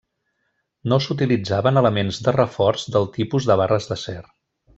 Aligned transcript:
No 0.93 0.97
s'utilitzaven 1.07 1.77
elements 1.81 2.21
de 2.29 2.33
reforç 2.39 2.87
del 2.97 3.07
tipus 3.19 3.47
de 3.53 3.59
barres 3.63 3.91
d'acer. 3.93 4.19